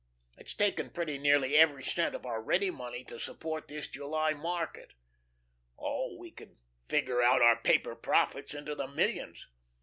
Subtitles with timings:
[0.35, 4.93] It's taken pretty nearly every cent of our ready money to support this July market.
[5.77, 6.57] Oh, we can
[6.89, 9.47] figure out our paper profits into the millions.